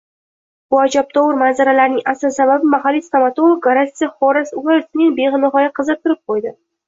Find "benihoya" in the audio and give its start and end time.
5.21-5.71